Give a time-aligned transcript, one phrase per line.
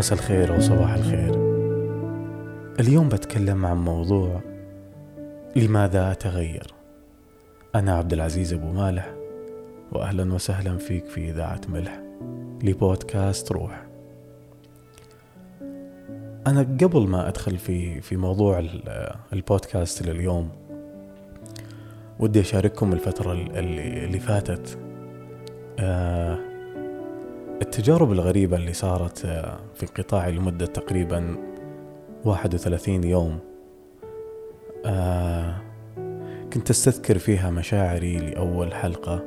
[0.00, 1.34] مساء الخير أو صباح الخير.
[2.80, 4.40] اليوم بتكلم عن موضوع
[5.56, 6.74] لماذا أتغير؟
[7.74, 9.14] أنا عبد العزيز أبو مالح
[9.92, 12.00] وأهلا وسهلا فيك في إذاعة ملح
[12.62, 13.86] لبودكاست روح.
[16.46, 18.64] أنا قبل ما أدخل في في موضوع
[19.32, 20.50] البودكاست لليوم
[22.18, 24.78] ودي أشارككم الفترة اللي, اللي فاتت.
[25.78, 26.49] آه
[27.62, 31.36] التجارب الغريبة اللي صارت آه، في قطاعي لمدة تقريبا
[32.24, 33.38] 31 يوم.
[34.86, 35.56] آه
[36.52, 39.24] كنت أستذكر فيها مشاعري لأول حلقة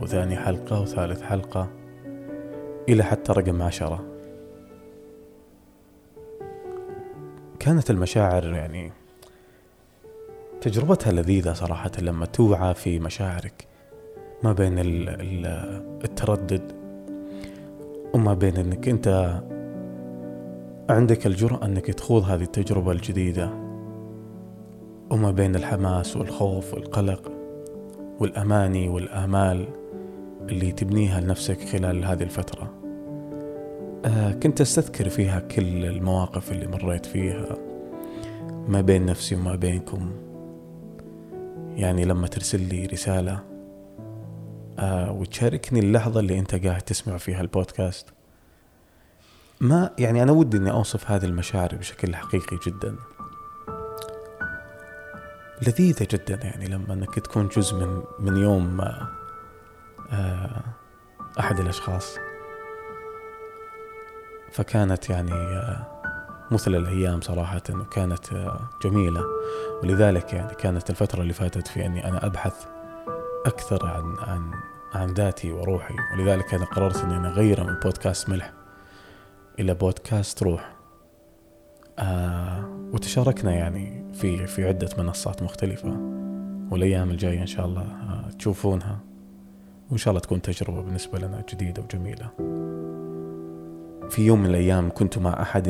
[0.00, 1.70] وثاني حلقة وثالث حلقة
[2.88, 4.04] إلى حتى رقم عشرة.
[7.60, 8.92] كانت المشاعر يعني
[10.60, 13.66] تجربتها لذيذة صراحة لما توعى في مشاعرك
[14.42, 14.74] ما بين
[16.04, 16.81] التردد
[18.14, 19.40] وما بين إنك أنت
[20.90, 23.50] عندك الجرأة أنك تخوض هذه التجربة الجديدة.
[25.10, 27.32] وما بين الحماس والخوف والقلق
[28.20, 29.68] والأماني والآمال
[30.48, 32.70] اللي تبنيها لنفسك خلال هذه الفترة.
[34.04, 37.56] آه كنت أستذكر فيها كل المواقف اللي مريت فيها
[38.68, 40.10] ما بين نفسي وما بينكم.
[41.76, 43.51] يعني لما ترسل لي رسالة
[44.78, 48.08] آه وتشاركني اللحظة اللي أنت قاعد تسمع فيها البودكاست.
[49.60, 52.96] ما يعني أنا ودي إني أوصف هذه المشاعر بشكل حقيقي جدا.
[55.66, 58.80] لذيذة جدا يعني لما أنك تكون جزء من من يوم
[60.10, 60.62] آه
[61.38, 62.16] أحد الأشخاص.
[64.52, 65.86] فكانت يعني آه
[66.50, 68.50] مثل الأيام صراحة وكانت
[68.84, 69.24] جميلة.
[69.82, 72.66] ولذلك يعني كانت الفترة اللي فاتت في أني أنا أبحث
[73.46, 74.50] أكثر عن عن
[74.94, 75.94] عن ذاتي وروحي.
[76.14, 78.52] ولذلك أنا قررت أني أنا أغير من بودكاست ملح
[79.58, 80.72] إلى بودكاست روح.
[81.98, 85.96] آه وتشاركنا يعني في في عدة منصات مختلفة.
[86.70, 88.98] والأيام الجاية إن شاء الله آه تشوفونها.
[89.90, 92.30] وإن شاء الله تكون تجربة بالنسبة لنا جديدة وجميلة.
[94.10, 95.68] في يوم من الأيام كنت مع أحد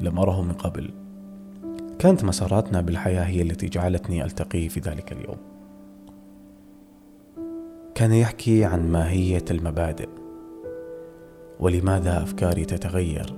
[0.00, 0.90] لم أره من قبل.
[1.98, 5.51] كانت مساراتنا بالحياة هي التي جعلتني ألتقيه في ذلك اليوم.
[7.94, 10.08] كان يحكي عن ماهية المبادئ
[11.60, 13.34] ولماذا أفكاري تتغير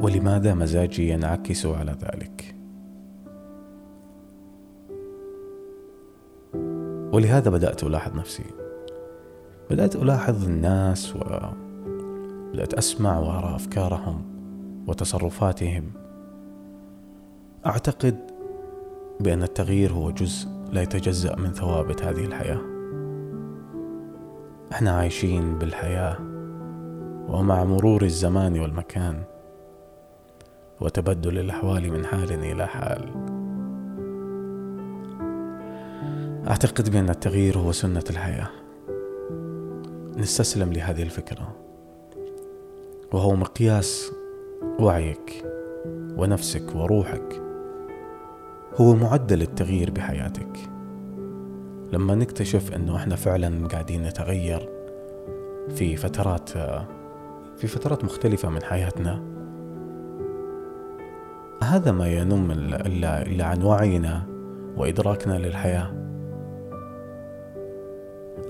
[0.00, 2.54] ولماذا مزاجي ينعكس على ذلك.
[7.12, 8.44] ولهذا بدأت ألاحظ نفسي.
[9.70, 14.22] بدأت ألاحظ الناس وبدأت أسمع وأرى أفكارهم
[14.86, 15.92] وتصرفاتهم.
[17.66, 18.16] أعتقد
[19.20, 22.60] بأن التغيير هو جزء لا يتجزأ من ثوابت هذه الحياة.
[24.72, 26.16] إحنا عايشين بالحياة
[27.28, 29.22] ومع مرور الزمان والمكان
[30.80, 33.10] وتبدل الأحوال من حال إلى حال.
[36.48, 38.48] أعتقد بأن التغيير هو سنة الحياة.
[40.16, 41.56] نستسلم لهذه الفكرة.
[43.12, 44.12] وهو مقياس
[44.80, 45.44] وعيك
[46.16, 47.45] ونفسك وروحك.
[48.76, 50.58] هو معدل التغيير بحياتك.
[51.92, 54.68] لما نكتشف إنه إحنا فعلا قاعدين نتغير
[55.74, 56.50] في فترات
[57.56, 59.22] في فترات مختلفة من حياتنا
[61.62, 64.22] هذا ما ينم إلا عن وعينا
[64.76, 65.92] وإدراكنا للحياة.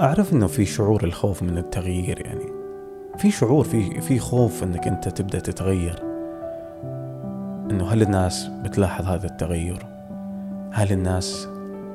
[0.00, 2.52] أعرف إنه في شعور الخوف من التغيير يعني
[3.18, 6.02] في شعور في في خوف إنك أنت تبدأ تتغير.
[7.70, 9.95] إنه هل الناس بتلاحظ هذا التغير؟
[10.76, 11.48] هل الناس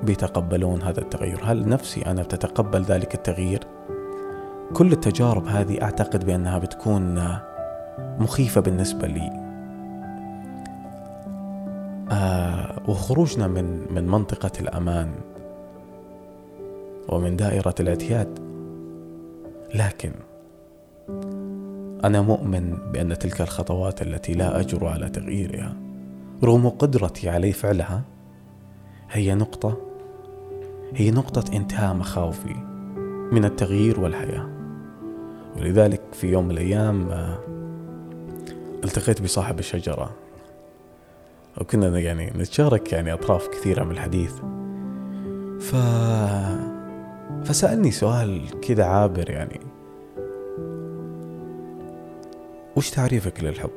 [0.04, 3.60] بيتقبلون هذا التغير؟ هل نفسي أنا بتتقبل ذلك التغيير؟
[4.74, 7.38] كل التجارب هذه أعتقد بأنها بتكون
[8.20, 9.30] مخيفة بالنسبة لي.
[12.12, 15.12] آه وخروجنا من من منطقة الأمان
[17.10, 18.40] ومن دائرة الاعتياد.
[19.76, 20.12] لكن
[22.04, 25.74] أنا مؤمن بأن تلك الخطوات التي لا أجر على تغييرها
[26.44, 28.02] رغم قدرتي على فعلها
[29.12, 29.78] هي نقطة
[30.94, 32.56] هي نقطة انتهاء مخاوفي
[33.32, 34.50] من التغيير والحياة.
[35.58, 37.38] ولذلك في يوم من الأيام آه،
[38.84, 40.12] التقيت بصاحب الشجرة.
[41.62, 44.34] وكنا يعني نتشارك يعني أطراف كثيرة من الحديث.
[45.60, 45.76] ف...
[47.44, 49.60] فسألني سؤال كذا عابر يعني.
[52.76, 53.72] وش تعريفك للحب؟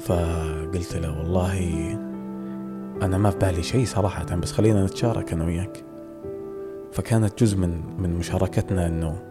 [0.00, 2.09] فقلت له والله
[3.02, 5.84] أنا ما في بالي شيء صراحة بس خلينا نتشارك أنا وياك.
[6.92, 9.22] فكانت جزء من من مشاركتنا إنه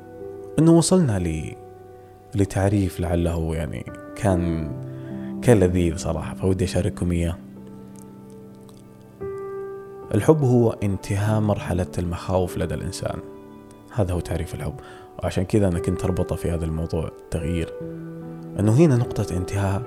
[0.59, 1.55] إنه وصلنا ل
[2.35, 3.85] لتعريف لعله يعني
[4.15, 4.71] كان
[5.41, 7.37] كان لذيذ صراحة فودي أشارككم إياه.
[10.13, 13.19] الحب هو انتهاء مرحلة المخاوف لدى الإنسان.
[13.91, 14.73] هذا هو تعريف الحب.
[15.23, 17.73] وعشان كذا أنا كنت أربطه في هذا الموضوع التغيير
[18.59, 19.81] أنه هنا نقطة انتهاء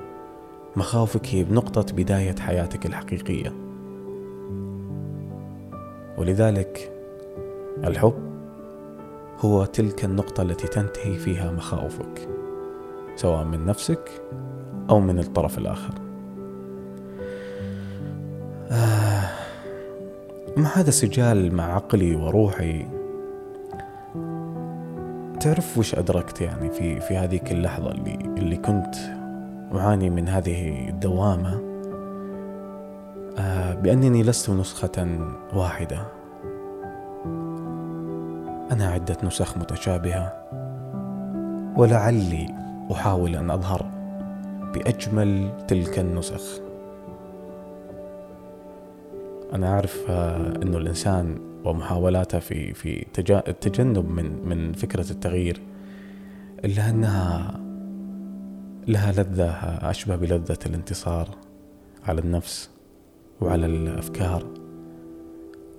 [0.77, 3.72] مخاوفك هي بنقطة بداية حياتك الحقيقية.
[6.19, 6.93] ولذلك
[7.85, 8.33] الحب
[9.41, 12.29] هو تلك النقطة التي تنتهي فيها مخاوفك
[13.17, 14.11] سواء من نفسك
[14.91, 15.95] أو من الطرف الآخر.
[18.71, 19.31] آه
[20.57, 22.87] مع هذا السجال مع عقلي وروحي؟
[25.41, 28.95] تعرف وش أدركت يعني في في هذيك اللحظة اللي اللي كنت
[29.75, 31.72] أعاني من هذه الدوامة؟
[33.83, 35.19] بأنني لست نسخة
[35.55, 36.07] واحدة.
[38.73, 40.33] أنا عدة نسخ متشابهة
[41.77, 42.47] ولعلي
[42.93, 43.91] أحاول أن أظهر
[44.75, 46.43] بأجمل تلك النسخ.
[49.53, 53.07] أنا أعرف آه، أنه الإنسان ومحاولاته في في
[53.49, 55.61] التجنب من من فكرة التغيير
[56.65, 57.61] إلا أنها
[58.89, 59.51] لها لذة
[59.91, 61.29] أشبه بلذة الانتصار
[62.07, 62.72] على النفس.
[63.43, 64.47] وعلى الأفكار.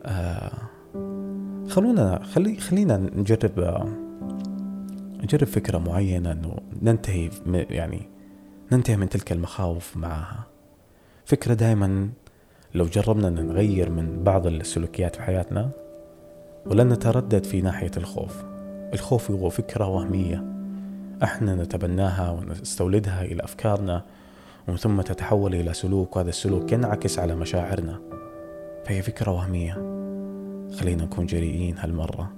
[0.04, 0.52] آه
[1.70, 3.86] خلونا خلي خلينا نجرب
[5.24, 8.10] نجرب فكرة معينة أنه ننتهي يعني
[8.72, 10.48] ننتهي من تلك المخاوف معها.
[11.26, 12.10] فكرة دائما
[12.76, 15.70] لو جربنا نغير من بعض السلوكيات في حياتنا
[16.66, 18.44] ولن نتردد في ناحية الخوف.
[18.94, 20.44] الخوف هو فكرة وهمية.
[21.24, 24.04] إحنا نتبناها ونستولدها إلى أفكارنا.
[24.68, 28.00] ومن ثم تتحول إلى سلوك وهذا السلوك ينعكس على مشاعرنا.
[28.86, 29.74] فهي فكرة وهمية.
[30.80, 32.32] خلينا نكون جريئين هالمرة.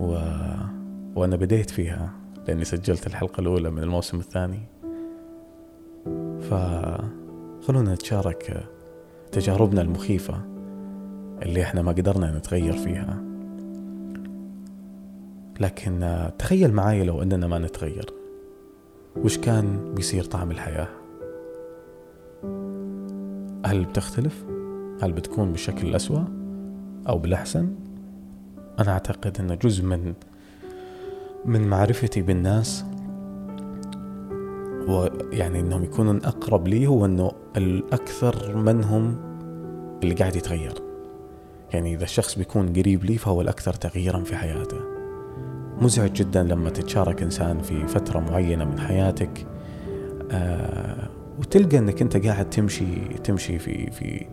[0.00, 0.18] و...
[1.16, 2.10] وأنا بديت فيها
[2.48, 4.60] لأني سجلت الحلقة الأولى من الموسم الثاني.
[6.40, 8.64] فخلونا نتشارك
[9.32, 10.40] تجاربنا المخيفة
[11.42, 13.22] اللي إحنا ما قدرنا نتغير فيها.
[15.60, 18.12] لكن تخيل معاي لو إننا ما نتغير.
[19.16, 20.88] وش كان بيصير طعم الحياة؟
[23.70, 24.44] هل بتختلف؟
[25.02, 26.24] هل بتكون بالشكل الأسوأ
[27.08, 27.74] أو بالأحسن؟
[28.78, 30.14] أنا أعتقد أن جزء من
[31.44, 32.84] من معرفتي بالناس
[34.88, 39.16] ويعني إنهم يكونون أقرب لي هو إنه الأكثر منهم
[40.02, 40.74] اللي قاعد يتغير.
[41.72, 44.78] يعني إذا الشخص بيكون قريب لي فهو الأكثر تغييرا في حياته.
[45.80, 49.46] مزعج جدا لما تتشارك إنسان في فترة معينة من حياتك
[50.30, 52.84] آه وتلقى إنك أنت قاعد تمشي
[53.24, 54.26] تمشي في في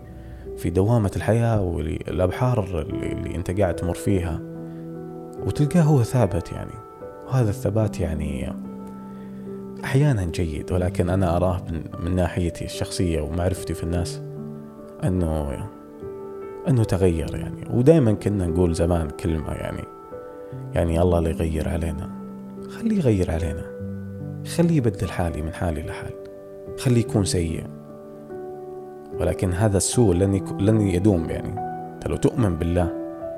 [0.58, 4.40] في دوامة الحياة والأبحار اللي, اللي أنت قاعد تمر فيها
[5.46, 6.72] وتلقاه هو ثابت يعني.
[7.28, 8.54] وهذا الثبات يعني
[9.84, 14.22] أحيانا جيد ولكن أنا أراه من, من ناحيتي الشخصية ومعرفتي في الناس
[15.04, 15.68] أنه
[16.68, 17.64] أنه تغير يعني.
[17.70, 19.84] ودائما كنا نقول زمان كلمة يعني
[20.74, 22.10] يعني الله لا يغير علينا.
[22.70, 23.66] خليه يغير علينا.
[24.56, 26.27] خليه يبدل حالي من حالي لحال
[26.78, 27.64] خليه يكون سيء.
[29.20, 30.52] ولكن هذا السوء لن يك...
[30.60, 31.60] لن يدوم يعني.
[31.94, 32.94] انت لو تؤمن بالله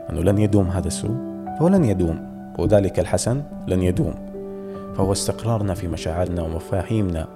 [0.10, 1.16] أنه لن يدوم هذا السوء
[1.60, 2.30] فهو لن يدوم.
[2.60, 4.14] وذلك الحسن لن يدوم.
[4.96, 7.28] فهو استقرارنا في مشاعرنا ومفاهيمنا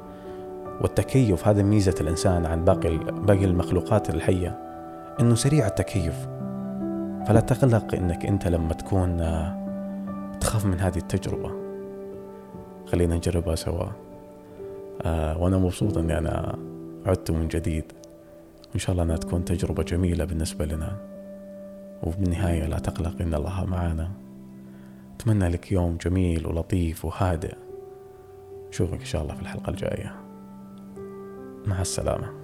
[0.82, 1.48] والتكيف.
[1.48, 4.60] هذا ميزة الإنسان عن باقي باقي المخلوقات الحية
[5.20, 6.28] إنه سريع التكيف.
[7.28, 9.58] فلا تقلق إنك أنت لما تكون آه،
[10.42, 11.52] تخاف من هذه التجربة.
[12.86, 14.03] خلينا نجربها سوا.
[15.40, 16.60] وأنا مبسوط إني أنا
[17.06, 17.84] عدت من جديد.
[18.72, 20.98] وإن شاء الله أنها تكون تجربة جميلة بالنسبة لنا.
[22.04, 24.12] وبالنهاية لا تقلق إن الله معنا.
[25.16, 27.56] أتمنى لك يوم جميل ولطيف وهادئ.
[28.70, 30.16] نشوفك إن شاء الله في الحلقة الجاية.
[31.66, 32.43] مع السلامة.